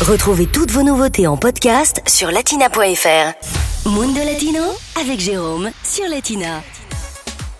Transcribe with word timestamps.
Retrouvez 0.00 0.46
toutes 0.46 0.70
vos 0.70 0.82
nouveautés 0.82 1.26
en 1.26 1.36
podcast 1.36 2.00
sur 2.08 2.30
latina.fr. 2.30 3.86
Mundo 3.86 4.20
Latino 4.24 4.62
avec 4.98 5.20
Jérôme 5.20 5.68
sur 5.84 6.08
Latina. 6.08 6.62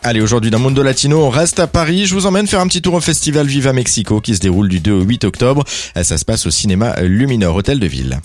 Allez, 0.03 0.22
aujourd'hui 0.22 0.50
dans 0.50 0.58
Mundo 0.58 0.82
Latino, 0.82 1.22
on 1.22 1.29
reste 1.29 1.61
à 1.61 1.66
Paris. 1.66 2.06
Je 2.06 2.14
vous 2.14 2.24
emmène 2.24 2.46
faire 2.46 2.61
un 2.61 2.66
petit 2.66 2.80
tour 2.80 2.95
au 2.95 3.00
festival 3.00 3.46
Viva 3.46 3.74
Mexico 3.74 4.22
qui 4.22 4.34
se 4.34 4.40
déroule 4.40 4.71
du 4.71 4.80
2 4.80 4.90
au 4.90 5.03
8 5.03 5.24
octobre. 5.24 5.64
Ça 6.03 6.16
se 6.16 6.24
passe 6.24 6.46
au 6.46 6.50
cinéma 6.50 6.98
Luminor, 7.03 7.54
hôtel 7.54 7.79
de 7.79 7.87
ville. 7.87 8.18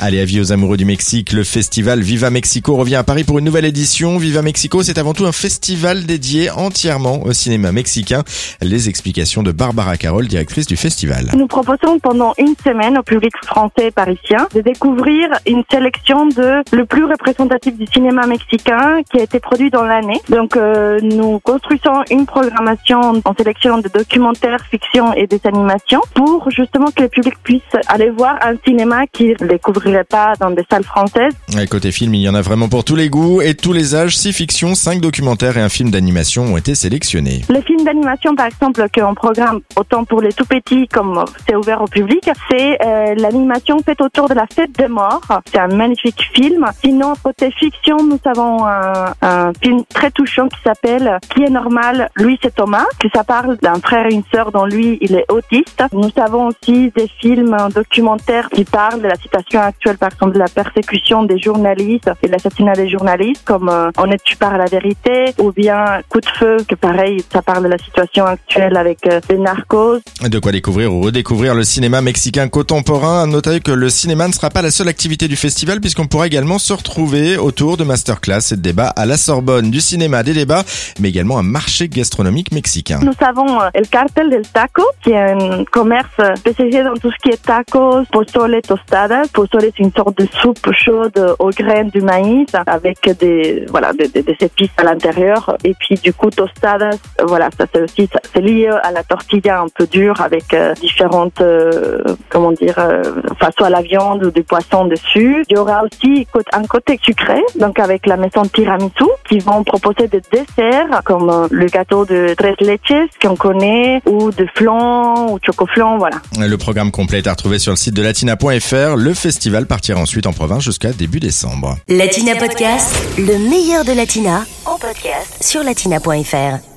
Allez, 0.00 0.20
avis 0.20 0.40
aux 0.40 0.52
amoureux 0.52 0.76
du 0.76 0.84
Mexique, 0.84 1.32
le 1.32 1.44
festival 1.44 2.00
Viva 2.00 2.30
Mexico 2.30 2.76
revient 2.76 2.96
à 2.96 3.04
Paris 3.04 3.24
pour 3.24 3.38
une 3.38 3.44
nouvelle 3.44 3.64
édition. 3.64 4.16
Viva 4.16 4.42
Mexico, 4.42 4.82
c'est 4.82 4.98
avant 4.98 5.12
tout 5.12 5.26
un 5.26 5.32
festival 5.32 6.06
dédié 6.06 6.50
entièrement 6.50 7.22
au 7.24 7.32
cinéma 7.32 7.72
mexicain. 7.72 8.22
Les 8.60 8.88
explications 8.88 9.42
de 9.42 9.52
Barbara 9.52 9.96
Carole, 9.96 10.26
directrice 10.26 10.66
du 10.66 10.76
festival. 10.76 11.30
Nous 11.36 11.46
proposons 11.46 11.98
pendant 12.00 12.32
une 12.38 12.54
semaine 12.64 12.98
au 12.98 13.02
public 13.02 13.32
français 13.44 13.88
et 13.88 13.90
parisien 13.90 14.48
de 14.54 14.60
découvrir 14.60 15.28
une 15.46 15.62
sélection 15.70 16.26
de 16.26 16.62
le 16.72 16.84
plus 16.86 17.04
représentatif 17.04 17.76
du 17.76 17.86
cinéma 17.86 18.26
mexicain 18.26 19.02
qui 19.10 19.20
a 19.20 19.22
été 19.22 19.40
produit 19.40 19.70
dans 19.70 19.84
l'année. 19.84 20.20
Donc 20.28 20.56
euh, 20.56 21.00
nous 21.02 21.38
construisons 21.40 22.02
une 22.10 22.26
programmation 22.26 23.00
en 23.24 23.34
sélection 23.36 23.78
de 23.78 23.88
documentaires, 23.88 24.64
fiction 24.70 25.12
et 25.12 25.26
des 25.26 25.40
animations 25.44 26.00
pour 26.14 26.50
justement 26.50 26.90
que 26.90 27.02
le 27.02 27.08
public 27.08 27.34
puisse 27.42 27.62
aller 27.88 28.10
voir 28.10 28.38
un 28.42 28.54
cinéma 28.66 29.06
qui 29.06 29.34
découvrirait 29.82 30.04
pas 30.04 30.34
dans 30.38 30.50
des 30.50 30.64
salles 30.70 30.84
françaises. 30.84 31.32
Et 31.60 31.66
côté 31.66 31.92
film, 31.92 32.14
il 32.14 32.22
y 32.22 32.28
en 32.28 32.34
a 32.34 32.40
vraiment 32.40 32.68
pour 32.68 32.84
tous 32.84 32.96
les 32.96 33.08
goûts 33.08 33.40
et 33.40 33.54
tous 33.54 33.72
les 33.72 33.94
âges. 33.94 34.16
Six 34.16 34.32
fictions, 34.32 34.74
cinq 34.74 35.00
documentaires 35.00 35.56
et 35.56 35.60
un 35.60 35.68
film 35.68 35.90
d'animation 35.90 36.44
ont 36.44 36.56
été 36.56 36.74
sélectionnés. 36.74 37.42
Les 37.48 37.62
films 37.62 37.84
d'animation, 37.84 38.34
par 38.34 38.46
exemple, 38.46 38.84
qu'on 38.94 39.14
programme 39.14 39.60
autant 39.76 40.04
pour 40.04 40.20
les 40.20 40.32
tout 40.32 40.44
petits 40.44 40.86
comme 40.88 41.24
c'est 41.48 41.56
ouvert 41.56 41.82
au 41.82 41.86
public, 41.86 42.28
c'est 42.50 42.78
euh, 42.84 43.14
l'animation 43.16 43.78
faite 43.84 44.00
autour 44.00 44.28
de 44.28 44.34
la 44.34 44.46
fête 44.46 44.72
des 44.78 44.88
morts. 44.88 45.26
C'est 45.50 45.58
un 45.58 45.68
magnifique 45.68 46.30
film. 46.34 46.64
Sinon, 46.82 47.14
côté 47.22 47.50
fiction, 47.50 47.96
nous 48.04 48.20
avons 48.24 48.64
un, 48.66 49.14
un 49.22 49.52
film 49.60 49.82
très 49.92 50.10
touchant 50.10 50.48
qui 50.48 50.60
s'appelle 50.62 51.18
Qui 51.34 51.42
est 51.42 51.50
normal, 51.50 52.10
lui 52.16 52.38
c'est 52.42 52.54
Thomas, 52.54 52.86
que 52.98 53.08
ça 53.14 53.24
parle 53.24 53.56
d'un 53.62 53.80
frère 53.80 54.06
et 54.06 54.14
une 54.14 54.24
sœur 54.32 54.52
dont 54.52 54.64
lui 54.64 54.98
il 55.00 55.14
est 55.14 55.30
autiste. 55.30 55.82
Nous 55.92 56.10
avons 56.16 56.48
aussi 56.48 56.92
des 56.96 57.08
films 57.20 57.56
documentaires 57.74 58.48
qui 58.50 58.64
parlent 58.64 59.02
de 59.02 59.08
la 59.08 59.16
situation 59.16 59.60
actuelle, 59.72 59.98
par 59.98 60.10
exemple 60.12 60.34
de 60.34 60.38
la 60.38 60.48
persécution 60.48 61.24
des 61.24 61.38
journalistes 61.38 62.10
et 62.22 62.28
l'assassinat 62.28 62.74
des 62.74 62.88
journalistes, 62.88 63.42
comme 63.44 63.68
euh, 63.68 63.90
En 63.96 64.10
es-tu 64.10 64.36
par 64.36 64.56
la 64.56 64.66
vérité, 64.66 65.34
ou 65.38 65.52
bien 65.52 66.00
Coup 66.08 66.20
de 66.20 66.32
feu, 66.38 66.58
que 66.68 66.74
pareil, 66.74 67.24
ça 67.32 67.42
parle 67.42 67.64
de 67.64 67.68
la 67.68 67.78
situation 67.78 68.24
actuelle 68.26 68.76
avec 68.76 68.98
euh, 69.06 69.20
les 69.28 69.38
narcos. 69.38 70.00
De 70.22 70.38
quoi 70.38 70.52
découvrir 70.52 70.92
ou 70.92 71.00
redécouvrir 71.00 71.54
le 71.54 71.64
cinéma 71.64 72.00
mexicain 72.00 72.48
contemporain. 72.48 73.26
Notez 73.26 73.60
que 73.60 73.72
le 73.72 73.88
cinéma 73.88 74.28
ne 74.28 74.32
sera 74.32 74.50
pas 74.50 74.62
la 74.62 74.70
seule 74.70 74.88
activité 74.88 75.28
du 75.28 75.36
festival, 75.36 75.80
puisqu'on 75.80 76.06
pourra 76.06 76.26
également 76.26 76.58
se 76.58 76.72
retrouver 76.72 77.36
autour 77.36 77.76
de 77.76 77.84
masterclass 77.84 78.52
et 78.52 78.56
de 78.56 78.60
débats 78.60 78.92
à 78.94 79.06
la 79.06 79.16
Sorbonne, 79.16 79.70
du 79.70 79.80
cinéma, 79.80 80.22
des 80.22 80.34
débats, 80.34 80.64
mais 81.00 81.08
également 81.08 81.38
un 81.38 81.42
marché 81.42 81.88
gastronomique 81.88 82.52
mexicain. 82.52 83.00
Nous 83.02 83.26
avons 83.26 83.60
euh, 83.60 83.68
El 83.74 83.88
Cartel 83.88 84.30
del 84.30 84.46
Taco, 84.46 84.84
qui 85.02 85.10
est 85.10 85.32
un 85.32 85.64
commerce 85.64 86.20
spécialisé 86.36 86.82
dans 86.82 86.94
tout 86.94 87.10
ce 87.10 87.16
qui 87.22 87.30
est 87.30 87.42
tacos, 87.42 88.04
pozole, 88.12 88.60
tostadas. 88.62 89.26
C'est 89.62 89.78
une 89.78 89.92
sorte 89.92 90.18
de 90.18 90.26
soupe 90.40 90.72
chaude 90.72 91.36
aux 91.38 91.50
graines 91.50 91.90
du 91.90 92.00
maïs 92.00 92.48
avec 92.66 92.98
des 93.18 93.64
voilà 93.68 93.92
des, 93.92 94.10
épices 94.40 94.70
à 94.76 94.82
l'intérieur. 94.82 95.56
Et 95.64 95.74
puis 95.74 95.94
du 95.96 96.12
coup 96.12 96.30
tostadas, 96.30 96.98
voilà, 97.24 97.48
ça 97.56 97.66
c'est 97.72 97.82
aussi 97.82 98.08
c'est 98.34 98.40
lié 98.40 98.68
à 98.82 98.90
la 98.90 99.02
tortilla 99.04 99.60
un 99.60 99.68
peu 99.68 99.86
dure 99.86 100.20
avec 100.20 100.52
euh, 100.52 100.74
différentes 100.74 101.40
euh, 101.40 102.02
comment 102.28 102.52
dire, 102.52 102.74
euh, 102.78 103.02
enfin 103.30 103.50
soit 103.56 103.70
la 103.70 103.82
viande 103.82 104.24
ou 104.24 104.30
du 104.30 104.42
poisson 104.42 104.86
dessus. 104.86 105.44
Il 105.48 105.54
y 105.54 105.58
aura 105.58 105.82
aussi 105.84 106.26
un 106.52 106.64
côté 106.64 106.98
sucré, 107.02 107.40
donc 107.58 107.78
avec 107.78 108.06
la 108.06 108.16
maison 108.16 108.42
Tiramisu 108.42 109.04
qui 109.28 109.38
vont 109.38 109.62
proposer 109.64 110.08
des 110.08 110.22
desserts 110.30 111.02
comme 111.04 111.30
euh, 111.30 111.46
le 111.50 111.66
gâteau 111.66 112.04
de 112.04 112.34
tres 112.36 112.54
leches 112.60 113.10
qu'on 113.20 113.36
connaît 113.36 114.00
ou 114.06 114.30
de 114.30 114.46
flan 114.54 115.32
ou 115.32 115.38
chocoflan, 115.44 115.98
voilà. 115.98 116.16
Le 116.38 116.56
programme 116.56 116.90
complet 116.90 117.18
est 117.18 117.26
à 117.26 117.32
retrouver 117.32 117.58
sur 117.58 117.72
le 117.72 117.76
site 117.76 117.94
de 117.94 118.02
latina.fr. 118.02 118.96
Le 118.96 119.14
festival 119.52 119.66
partira 119.66 120.00
ensuite 120.00 120.26
en 120.26 120.32
province 120.32 120.64
jusqu'à 120.64 120.92
début 120.92 121.20
décembre. 121.20 121.76
Latina 121.88 122.36
Podcast, 122.36 122.94
le 123.18 123.38
meilleur 123.50 123.84
de 123.84 123.92
Latina 123.92 124.44
en 124.64 124.78
podcast 124.78 125.42
sur 125.42 125.62
latina.fr. 125.62 126.71